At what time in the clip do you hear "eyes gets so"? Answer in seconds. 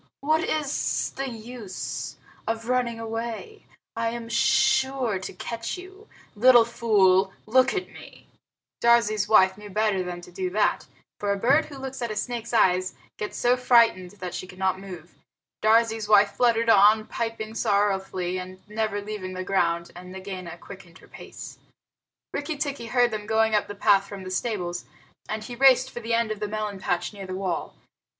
12.51-13.55